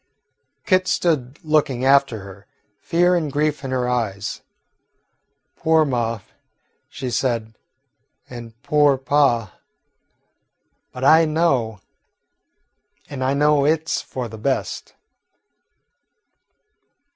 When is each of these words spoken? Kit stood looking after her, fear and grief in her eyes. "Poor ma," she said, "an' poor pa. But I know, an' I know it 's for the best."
Kit 0.65 0.87
stood 0.87 1.37
looking 1.45 1.85
after 1.85 2.21
her, 2.21 2.47
fear 2.79 3.15
and 3.15 3.31
grief 3.31 3.63
in 3.63 3.69
her 3.69 3.87
eyes. 3.87 4.41
"Poor 5.57 5.85
ma," 5.85 6.21
she 6.89 7.11
said, 7.11 7.53
"an' 8.27 8.55
poor 8.63 8.97
pa. 8.97 9.53
But 10.91 11.03
I 11.03 11.25
know, 11.25 11.81
an' 13.11 13.21
I 13.21 13.35
know 13.35 13.63
it 13.63 13.87
's 13.89 14.01
for 14.01 14.27
the 14.27 14.39
best." 14.39 14.95